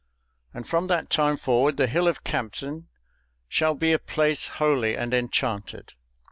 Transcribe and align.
and 0.51 0.67
from 0.67 0.87
that 0.87 1.11
time 1.11 1.37
forward 1.37 1.77
the 1.77 1.85
Hill 1.85 2.07
of 2.07 2.23
Campden 2.23 2.85
will 3.61 3.75
be 3.75 3.93
a 3.93 3.99
place 3.99 4.47
holy 4.57 4.97
and 4.97 5.13
enchanted. 5.13 5.93